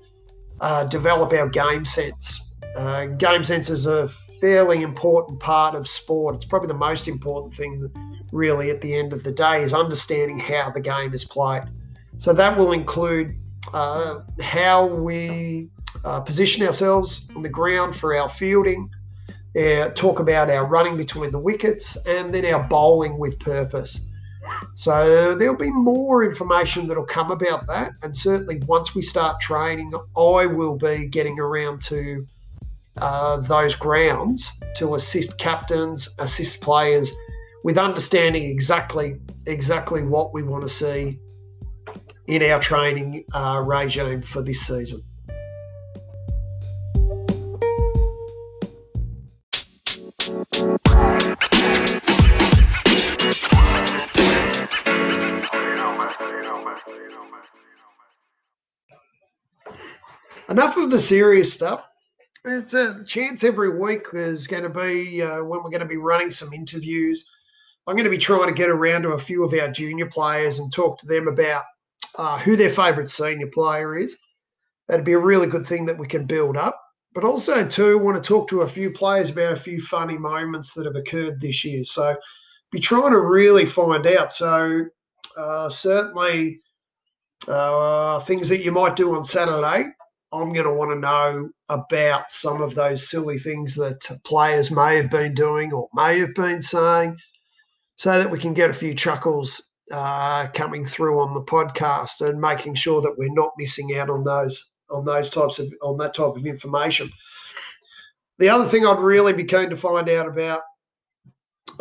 uh, 0.60 0.84
develop 0.84 1.32
our 1.32 1.48
game 1.48 1.84
sense. 1.84 2.40
Uh, 2.76 3.06
game 3.06 3.44
sense 3.44 3.70
is 3.70 3.86
a 3.86 4.10
fairly 4.40 4.82
important 4.82 5.40
part 5.40 5.74
of 5.74 5.88
sport. 5.88 6.34
It's 6.36 6.44
probably 6.44 6.68
the 6.68 6.74
most 6.74 7.08
important 7.08 7.54
thing, 7.54 7.90
really, 8.32 8.70
at 8.70 8.80
the 8.80 8.94
end 8.94 9.12
of 9.12 9.22
the 9.22 9.32
day, 9.32 9.62
is 9.62 9.74
understanding 9.74 10.38
how 10.38 10.70
the 10.70 10.80
game 10.80 11.14
is 11.14 11.24
played. 11.24 11.64
So 12.16 12.32
that 12.32 12.56
will 12.56 12.72
include 12.72 13.36
uh, 13.72 14.20
how 14.40 14.86
we 14.86 15.68
uh, 16.04 16.20
position 16.20 16.64
ourselves 16.66 17.26
on 17.34 17.42
the 17.42 17.48
ground 17.48 17.96
for 17.96 18.14
our 18.16 18.28
fielding, 18.28 18.90
uh, 19.56 19.88
talk 19.90 20.20
about 20.20 20.50
our 20.50 20.66
running 20.66 20.96
between 20.96 21.30
the 21.30 21.38
wickets, 21.38 21.96
and 22.06 22.34
then 22.34 22.44
our 22.44 22.62
bowling 22.62 23.18
with 23.18 23.38
purpose. 23.38 24.08
So 24.74 25.34
there'll 25.34 25.56
be 25.56 25.70
more 25.70 26.24
information 26.24 26.86
that'll 26.86 27.04
come 27.04 27.30
about 27.30 27.66
that. 27.68 27.92
And 28.02 28.14
certainly 28.14 28.60
once 28.66 28.94
we 28.94 29.02
start 29.02 29.40
training, 29.40 29.92
I 30.16 30.46
will 30.46 30.76
be 30.76 31.06
getting 31.06 31.38
around 31.38 31.80
to 31.82 32.26
uh, 32.98 33.38
those 33.38 33.74
grounds 33.74 34.50
to 34.76 34.94
assist 34.94 35.38
captains, 35.38 36.08
assist 36.18 36.60
players 36.60 37.12
with 37.64 37.78
understanding 37.78 38.44
exactly 38.44 39.20
exactly 39.46 40.02
what 40.02 40.32
we 40.32 40.42
want 40.42 40.62
to 40.62 40.68
see 40.68 41.18
in 42.26 42.42
our 42.42 42.60
training 42.60 43.24
uh, 43.34 43.60
regime 43.64 44.22
for 44.22 44.42
this 44.42 44.66
season. 44.66 45.02
Enough 60.48 60.76
of 60.76 60.90
the 60.90 61.00
serious 61.00 61.52
stuff. 61.52 61.88
It's 62.46 62.74
a 62.74 63.02
chance 63.04 63.42
every 63.42 63.70
week 63.70 64.02
is 64.12 64.46
going 64.46 64.64
to 64.64 64.68
be 64.68 65.22
uh, 65.22 65.42
when 65.42 65.62
we're 65.62 65.70
going 65.70 65.80
to 65.80 65.86
be 65.86 65.96
running 65.96 66.30
some 66.30 66.52
interviews. 66.52 67.24
I'm 67.86 67.96
going 67.96 68.04
to 68.04 68.10
be 68.10 68.18
trying 68.18 68.48
to 68.48 68.52
get 68.52 68.68
around 68.68 69.02
to 69.02 69.12
a 69.12 69.18
few 69.18 69.44
of 69.44 69.54
our 69.54 69.72
junior 69.72 70.06
players 70.06 70.58
and 70.58 70.70
talk 70.70 70.98
to 70.98 71.06
them 71.06 71.26
about 71.26 71.64
uh, 72.16 72.38
who 72.38 72.54
their 72.54 72.68
favourite 72.68 73.08
senior 73.08 73.46
player 73.46 73.96
is. 73.96 74.18
That'd 74.88 75.06
be 75.06 75.14
a 75.14 75.18
really 75.18 75.46
good 75.46 75.66
thing 75.66 75.86
that 75.86 75.96
we 75.96 76.06
can 76.06 76.26
build 76.26 76.58
up. 76.58 76.78
But 77.14 77.24
also, 77.24 77.66
too, 77.66 77.96
want 77.96 78.22
to 78.22 78.28
talk 78.28 78.48
to 78.48 78.60
a 78.60 78.68
few 78.68 78.90
players 78.90 79.30
about 79.30 79.52
a 79.52 79.56
few 79.56 79.80
funny 79.80 80.18
moments 80.18 80.74
that 80.74 80.84
have 80.84 80.96
occurred 80.96 81.40
this 81.40 81.64
year. 81.64 81.84
So, 81.84 82.14
be 82.70 82.78
trying 82.78 83.12
to 83.12 83.20
really 83.20 83.64
find 83.64 84.06
out. 84.06 84.34
So, 84.34 84.84
uh, 85.34 85.70
certainly, 85.70 86.60
uh, 87.48 88.20
things 88.20 88.50
that 88.50 88.62
you 88.62 88.72
might 88.72 88.96
do 88.96 89.14
on 89.14 89.24
Saturday 89.24 89.93
I'm 90.34 90.52
going 90.52 90.66
to 90.66 90.72
want 90.72 90.90
to 90.90 90.98
know 90.98 91.50
about 91.68 92.30
some 92.30 92.60
of 92.60 92.74
those 92.74 93.08
silly 93.08 93.38
things 93.38 93.76
that 93.76 94.00
players 94.24 94.70
may 94.70 94.96
have 94.96 95.10
been 95.10 95.34
doing 95.34 95.72
or 95.72 95.88
may 95.94 96.18
have 96.18 96.34
been 96.34 96.60
saying 96.60 97.16
so 97.96 98.18
that 98.18 98.30
we 98.30 98.38
can 98.38 98.52
get 98.52 98.70
a 98.70 98.74
few 98.74 98.94
chuckles 98.94 99.74
uh, 99.92 100.48
coming 100.48 100.84
through 100.84 101.20
on 101.20 101.34
the 101.34 101.42
podcast 101.42 102.26
and 102.26 102.40
making 102.40 102.74
sure 102.74 103.00
that 103.00 103.16
we're 103.16 103.32
not 103.32 103.52
missing 103.58 103.96
out 103.96 104.10
on 104.10 104.24
those 104.24 104.72
on 104.90 105.04
those 105.04 105.30
types 105.30 105.58
of 105.58 105.72
on 105.82 105.96
that 105.98 106.14
type 106.14 106.36
of 106.36 106.46
information. 106.46 107.10
The 108.38 108.48
other 108.48 108.68
thing 108.68 108.84
I'd 108.84 108.98
really 108.98 109.32
be 109.32 109.44
keen 109.44 109.70
to 109.70 109.76
find 109.76 110.08
out 110.08 110.26
about 110.26 110.62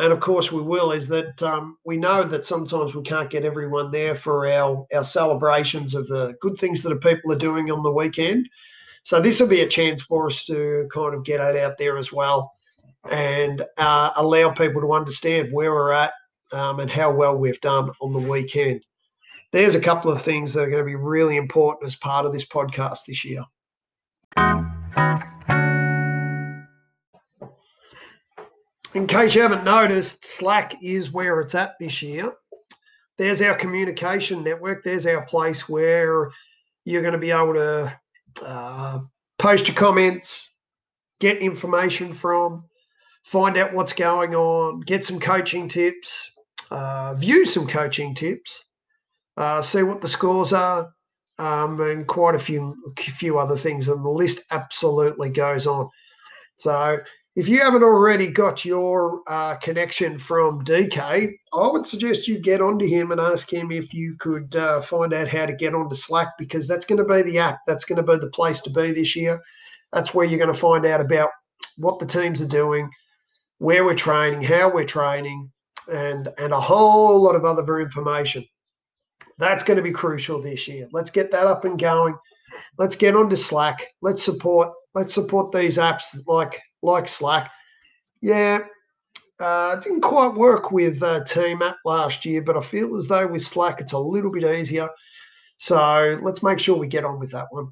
and 0.00 0.12
of 0.12 0.20
course 0.20 0.50
we 0.50 0.62
will, 0.62 0.92
is 0.92 1.08
that 1.08 1.42
um, 1.42 1.78
we 1.84 1.96
know 1.96 2.24
that 2.24 2.44
sometimes 2.44 2.94
we 2.94 3.02
can't 3.02 3.30
get 3.30 3.44
everyone 3.44 3.90
there 3.90 4.14
for 4.14 4.46
our, 4.48 4.86
our 4.94 5.04
celebrations 5.04 5.94
of 5.94 6.08
the 6.08 6.34
good 6.40 6.56
things 6.58 6.82
that 6.82 7.00
people 7.00 7.32
are 7.32 7.38
doing 7.38 7.70
on 7.70 7.82
the 7.82 7.92
weekend. 7.92 8.48
So 9.04 9.20
this 9.20 9.40
will 9.40 9.48
be 9.48 9.60
a 9.60 9.68
chance 9.68 10.02
for 10.02 10.26
us 10.26 10.46
to 10.46 10.88
kind 10.92 11.14
of 11.14 11.24
get 11.24 11.40
it 11.40 11.56
out 11.56 11.78
there 11.78 11.98
as 11.98 12.10
well 12.10 12.54
and 13.10 13.64
uh, 13.76 14.12
allow 14.16 14.50
people 14.50 14.80
to 14.80 14.92
understand 14.92 15.52
where 15.52 15.72
we're 15.72 15.92
at 15.92 16.12
um, 16.52 16.80
and 16.80 16.90
how 16.90 17.12
well 17.12 17.36
we've 17.36 17.60
done 17.60 17.90
on 18.00 18.12
the 18.12 18.18
weekend. 18.18 18.84
There's 19.52 19.74
a 19.74 19.80
couple 19.80 20.10
of 20.10 20.22
things 20.22 20.54
that 20.54 20.62
are 20.62 20.70
going 20.70 20.82
to 20.82 20.86
be 20.86 20.96
really 20.96 21.36
important 21.36 21.86
as 21.86 21.94
part 21.94 22.26
of 22.26 22.32
this 22.32 22.46
podcast 22.46 23.06
this 23.06 23.24
year. 23.24 23.44
In 28.94 29.06
case 29.06 29.34
you 29.34 29.42
haven't 29.42 29.64
noticed, 29.64 30.24
Slack 30.24 30.82
is 30.82 31.12
where 31.12 31.40
it's 31.40 31.54
at 31.54 31.78
this 31.78 32.00
year. 32.00 32.32
There's 33.18 33.42
our 33.42 33.54
communication 33.54 34.42
network. 34.42 34.82
There's 34.82 35.06
our 35.06 35.22
place 35.22 35.68
where 35.68 36.30
you're 36.84 37.02
going 37.02 37.12
to 37.12 37.18
be 37.18 37.30
able 37.30 37.54
to 37.54 38.00
uh, 38.42 38.98
post 39.38 39.68
your 39.68 39.76
comments, 39.76 40.50
get 41.20 41.38
information 41.38 42.14
from, 42.14 42.64
find 43.24 43.56
out 43.56 43.72
what's 43.72 43.92
going 43.92 44.34
on, 44.34 44.80
get 44.80 45.04
some 45.04 45.18
coaching 45.18 45.68
tips, 45.68 46.30
uh, 46.70 47.14
view 47.14 47.46
some 47.46 47.66
coaching 47.66 48.14
tips, 48.14 48.64
uh, 49.36 49.62
see 49.62 49.82
what 49.82 50.02
the 50.02 50.08
scores 50.08 50.52
are, 50.52 50.90
um, 51.38 51.80
and 51.80 52.06
quite 52.06 52.34
a 52.34 52.38
few 52.38 52.76
a 52.96 53.02
few 53.02 53.38
other 53.38 53.56
things. 53.56 53.88
And 53.88 54.04
the 54.04 54.10
list 54.10 54.40
absolutely 54.50 55.30
goes 55.30 55.66
on. 55.66 55.88
So 56.58 56.98
if 57.36 57.48
you 57.48 57.60
haven't 57.60 57.82
already 57.82 58.28
got 58.28 58.64
your 58.64 59.22
uh, 59.26 59.56
connection 59.56 60.18
from 60.18 60.64
DK, 60.64 61.32
I 61.52 61.68
would 61.68 61.84
suggest 61.84 62.28
you 62.28 62.38
get 62.38 62.60
onto 62.60 62.86
him 62.86 63.10
and 63.10 63.20
ask 63.20 63.52
him 63.52 63.72
if 63.72 63.92
you 63.92 64.16
could 64.18 64.54
uh, 64.54 64.80
find 64.80 65.12
out 65.12 65.26
how 65.26 65.44
to 65.46 65.52
get 65.52 65.74
onto 65.74 65.96
Slack 65.96 66.28
because 66.38 66.68
that's 66.68 66.84
going 66.84 66.98
to 66.98 67.04
be 67.04 67.22
the 67.22 67.38
app. 67.38 67.58
That's 67.66 67.84
going 67.84 67.96
to 67.96 68.12
be 68.12 68.18
the 68.18 68.30
place 68.30 68.60
to 68.62 68.70
be 68.70 68.92
this 68.92 69.16
year. 69.16 69.40
That's 69.92 70.14
where 70.14 70.24
you're 70.24 70.38
going 70.38 70.52
to 70.52 70.60
find 70.60 70.86
out 70.86 71.00
about 71.00 71.30
what 71.76 71.98
the 71.98 72.06
teams 72.06 72.40
are 72.40 72.48
doing, 72.48 72.88
where 73.58 73.84
we're 73.84 73.96
training, 73.96 74.42
how 74.42 74.72
we're 74.72 74.84
training, 74.84 75.50
and 75.92 76.28
and 76.38 76.52
a 76.52 76.60
whole 76.60 77.20
lot 77.20 77.34
of 77.34 77.44
other 77.44 77.80
information. 77.80 78.44
That's 79.38 79.64
going 79.64 79.76
to 79.76 79.82
be 79.82 79.90
crucial 79.90 80.40
this 80.40 80.68
year. 80.68 80.86
Let's 80.92 81.10
get 81.10 81.32
that 81.32 81.48
up 81.48 81.64
and 81.64 81.80
going. 81.80 82.16
Let's 82.78 82.94
get 82.94 83.16
onto 83.16 83.34
Slack. 83.34 83.84
Let's 84.02 84.22
support. 84.22 84.70
Let's 84.94 85.12
support 85.12 85.50
these 85.50 85.78
apps 85.78 86.16
like 86.28 86.60
like 86.84 87.08
Slack. 87.08 87.50
Yeah, 88.20 88.60
uh, 89.40 89.76
didn't 89.76 90.02
quite 90.02 90.34
work 90.34 90.70
with 90.70 91.02
uh, 91.02 91.24
Team 91.24 91.62
App 91.62 91.78
last 91.84 92.24
year, 92.24 92.42
but 92.42 92.56
I 92.56 92.62
feel 92.62 92.96
as 92.96 93.06
though 93.06 93.26
with 93.26 93.42
Slack 93.42 93.80
it's 93.80 93.92
a 93.92 93.98
little 93.98 94.30
bit 94.30 94.44
easier. 94.44 94.88
So 95.58 96.18
let's 96.22 96.42
make 96.42 96.58
sure 96.58 96.78
we 96.78 96.86
get 96.86 97.04
on 97.04 97.18
with 97.18 97.32
that 97.32 97.46
one. 97.50 97.68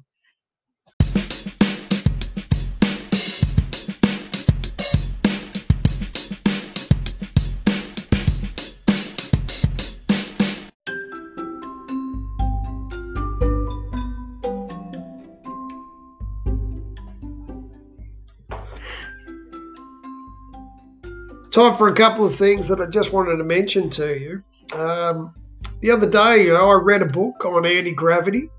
Time 21.53 21.75
for 21.75 21.87
a 21.87 21.93
couple 21.93 22.25
of 22.25 22.35
things 22.35 22.67
that 22.67 22.81
I 22.81 22.87
just 22.87 23.13
wanted 23.13 23.37
to 23.37 23.43
mention 23.43 23.89
to 23.91 24.19
you. 24.19 24.43
Um, 24.77 25.35
the 25.81 25.91
other 25.91 26.09
day, 26.09 26.45
you 26.45 26.53
know, 26.53 26.67
I 26.67 26.73
read 26.73 27.03
a 27.03 27.05
book 27.05 27.45
on 27.45 27.65
anti 27.65 27.91
gravity. 27.91 28.49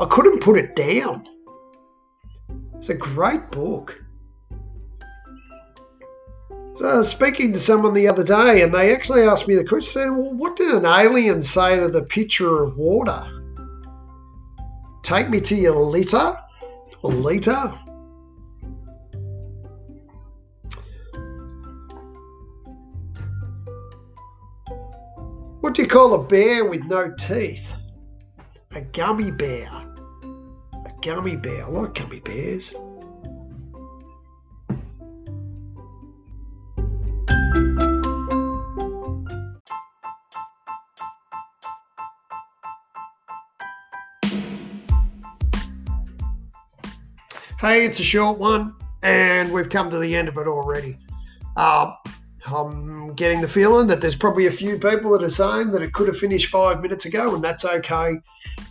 I 0.00 0.04
couldn't 0.06 0.40
put 0.40 0.58
it 0.58 0.74
down. 0.74 1.28
It's 2.76 2.88
a 2.88 2.94
great 2.94 3.50
book. 3.50 4.02
So 6.74 6.86
I 6.86 6.96
was 6.98 7.08
speaking 7.08 7.52
to 7.52 7.60
someone 7.60 7.94
the 7.94 8.08
other 8.08 8.22
day, 8.24 8.62
and 8.62 8.72
they 8.72 8.94
actually 8.94 9.22
asked 9.22 9.48
me 9.48 9.54
the 9.54 9.64
question: 9.64 10.16
"Well, 10.16 10.34
what 10.34 10.56
did 10.56 10.74
an 10.74 10.86
alien 10.86 11.42
say 11.42 11.78
to 11.78 11.88
the 11.88 12.02
pitcher 12.02 12.62
of 12.62 12.76
water? 12.76 13.26
Take 15.02 15.28
me 15.30 15.40
to 15.40 15.54
your 15.54 15.76
litter 15.76 16.36
or 17.02 17.12
liter?" 17.12 17.78
call 25.88 26.14
a 26.14 26.22
bear 26.22 26.66
with 26.66 26.84
no 26.84 27.10
teeth? 27.18 27.66
A 28.74 28.82
gummy 28.82 29.30
bear. 29.30 29.68
A 29.72 30.92
gummy 31.00 31.34
bear. 31.34 31.64
I 31.64 31.68
like 31.68 31.94
gummy 31.94 32.20
bears. 32.20 32.74
Hey, 47.58 47.84
it's 47.84 47.98
a 47.98 48.04
short 48.04 48.38
one, 48.38 48.74
and 49.02 49.52
we've 49.52 49.68
come 49.68 49.90
to 49.90 49.98
the 49.98 50.14
end 50.14 50.28
of 50.28 50.36
it 50.36 50.46
already. 50.46 50.96
Uh, 51.56 51.92
I'm 52.52 53.14
getting 53.14 53.40
the 53.40 53.48
feeling 53.48 53.86
that 53.88 54.00
there's 54.00 54.16
probably 54.16 54.46
a 54.46 54.50
few 54.50 54.78
people 54.78 55.10
that 55.12 55.22
are 55.22 55.30
saying 55.30 55.72
that 55.72 55.82
it 55.82 55.92
could 55.92 56.08
have 56.08 56.18
finished 56.18 56.50
five 56.50 56.80
minutes 56.80 57.04
ago, 57.04 57.34
and 57.34 57.42
that's 57.42 57.64
okay. 57.64 58.18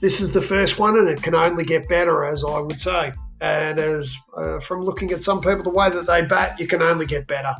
This 0.02 0.22
is 0.22 0.32
the 0.32 0.42
first 0.42 0.80
one, 0.80 0.98
and 0.98 1.08
it 1.08 1.22
can 1.22 1.36
only 1.36 1.64
get 1.64 1.88
better, 1.88 2.26
as 2.26 2.44
I 2.44 2.60
would 2.60 2.80
say. 2.80 3.14
And 3.40 3.80
as 3.80 4.16
uh, 4.36 4.60
from 4.60 4.82
looking 4.82 5.12
at 5.12 5.22
some 5.22 5.42
people, 5.42 5.64
the 5.64 5.70
way 5.70 5.90
that 5.90 6.08
they 6.08 6.24
bat, 6.24 6.60
you 6.60 6.68
can 6.68 6.82
only 6.82 7.06
get 7.06 7.28
better. 7.28 7.56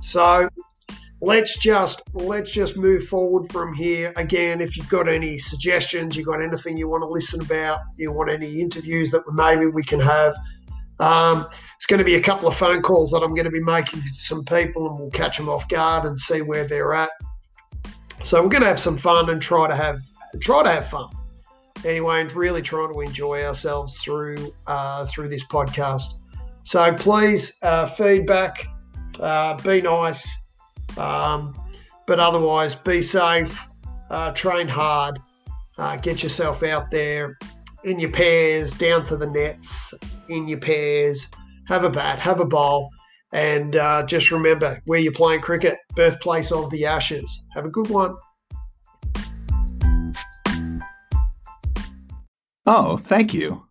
So 0.00 0.48
let's 1.20 1.58
just 1.58 2.02
let's 2.12 2.52
just 2.52 2.76
move 2.76 3.06
forward 3.08 3.50
from 3.50 3.74
here. 3.74 4.12
Again, 4.16 4.60
if 4.60 4.76
you've 4.76 4.88
got 4.88 5.08
any 5.08 5.38
suggestions, 5.38 6.16
you've 6.16 6.26
got 6.26 6.42
anything 6.42 6.76
you 6.76 6.88
want 6.88 7.02
to 7.02 7.08
listen 7.08 7.40
about, 7.40 7.80
you 7.96 8.12
want 8.12 8.30
any 8.30 8.60
interviews 8.60 9.10
that 9.10 9.22
maybe 9.32 9.66
we 9.66 9.82
can 9.82 10.00
have. 10.00 10.34
Um, 10.98 11.46
it's 11.76 11.86
going 11.86 11.98
to 11.98 12.04
be 12.04 12.14
a 12.14 12.22
couple 12.22 12.48
of 12.48 12.56
phone 12.56 12.80
calls 12.80 13.10
that 13.10 13.22
I'm 13.22 13.34
going 13.34 13.44
to 13.44 13.50
be 13.50 13.62
making 13.62 14.00
to 14.00 14.08
some 14.08 14.44
people, 14.44 14.88
and 14.88 14.98
we'll 14.98 15.10
catch 15.10 15.36
them 15.36 15.48
off 15.48 15.68
guard 15.68 16.06
and 16.06 16.18
see 16.18 16.40
where 16.40 16.66
they're 16.66 16.94
at. 16.94 17.10
So 18.24 18.42
we're 18.42 18.48
going 18.48 18.62
to 18.62 18.68
have 18.68 18.80
some 18.80 18.98
fun 18.98 19.28
and 19.28 19.40
try 19.40 19.68
to 19.68 19.76
have 19.76 20.00
try 20.40 20.62
to 20.62 20.70
have 20.70 20.88
fun. 20.88 21.08
Anyway, 21.84 22.22
and 22.22 22.32
really 22.32 22.62
trying 22.62 22.92
to 22.92 23.00
enjoy 23.00 23.44
ourselves 23.44 23.98
through 23.98 24.52
uh, 24.66 25.06
through 25.06 25.28
this 25.28 25.44
podcast. 25.44 26.14
So 26.64 26.92
please 26.94 27.52
uh, 27.62 27.86
feedback, 27.86 28.66
uh, 29.20 29.54
be 29.58 29.82
nice, 29.82 30.26
um, 30.96 31.54
but 32.06 32.18
otherwise 32.18 32.74
be 32.74 33.02
safe, 33.02 33.56
uh, 34.10 34.32
train 34.32 34.66
hard, 34.66 35.20
uh, 35.76 35.96
get 35.96 36.22
yourself 36.22 36.62
out 36.62 36.90
there 36.90 37.38
in 37.84 38.00
your 38.00 38.10
pairs, 38.10 38.72
down 38.72 39.04
to 39.04 39.16
the 39.16 39.26
nets, 39.26 39.94
in 40.28 40.48
your 40.48 40.58
pairs 40.58 41.28
have 41.66 41.84
a 41.84 41.90
bat, 41.90 42.18
have 42.18 42.40
a 42.40 42.44
bowl, 42.44 42.90
and 43.32 43.76
uh, 43.76 44.04
just 44.06 44.30
remember 44.30 44.80
where 44.84 44.98
you're 44.98 45.12
playing 45.12 45.40
cricket, 45.40 45.78
birthplace 45.94 46.52
of 46.52 46.70
the 46.70 46.86
Ashes. 46.86 47.42
Have 47.54 47.64
a 47.64 47.70
good 47.70 47.88
one. 47.88 48.14
Oh, 52.66 52.96
thank 52.96 53.32
you. 53.32 53.65